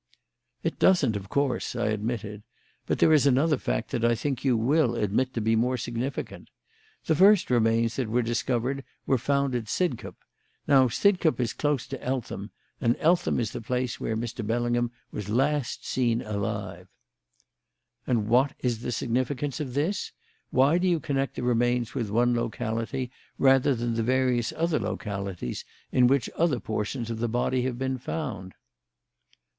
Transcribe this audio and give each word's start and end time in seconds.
"It 0.63 0.79
doesn't, 0.79 1.15
of 1.15 1.29
course," 1.29 1.75
I 1.75 1.89
admitted. 1.89 2.41
"But 2.87 2.97
there 2.97 3.13
is 3.13 3.27
another 3.27 3.57
fact 3.59 3.91
that 3.91 4.03
I 4.03 4.15
think 4.15 4.43
you 4.43 4.57
will 4.57 4.95
admit 4.95 5.31
to 5.35 5.41
be 5.41 5.55
more 5.55 5.77
significant. 5.77 6.49
The 7.05 7.13
first 7.15 7.51
remains 7.51 7.97
that 7.97 8.07
were 8.09 8.23
discovered 8.23 8.83
were 9.05 9.19
found 9.19 9.53
at 9.53 9.65
Sidcup. 9.69 10.15
Now, 10.67 10.87
Sidcup 10.87 11.39
is 11.39 11.53
close 11.53 11.85
to 11.85 12.03
Eltham; 12.03 12.49
and 12.81 12.95
Eltham 12.97 13.39
is 13.39 13.51
the 13.51 13.61
place 13.61 13.99
where 13.99 14.17
Mr. 14.17 14.43
Bellingham 14.43 14.89
was 15.11 15.29
last 15.29 15.85
seen 15.85 16.23
alive." 16.23 16.87
"And 18.07 18.27
what 18.27 18.53
is 18.57 18.79
the 18.81 18.91
significance 18.91 19.59
of 19.59 19.75
this? 19.75 20.13
Why 20.49 20.79
do 20.79 20.87
you 20.87 20.99
connect 20.99 21.35
the 21.35 21.43
remains 21.43 21.93
with 21.93 22.09
one 22.09 22.35
locality 22.35 23.11
rather 23.37 23.75
than 23.75 23.93
the 23.93 24.01
various 24.01 24.51
other 24.53 24.79
localities 24.79 25.63
in 25.91 26.07
which 26.07 26.27
other 26.35 26.59
portions 26.59 27.11
of 27.11 27.19
the 27.19 27.29
body 27.29 27.61
have 27.61 27.77
been 27.77 27.99
found?" 27.99 28.55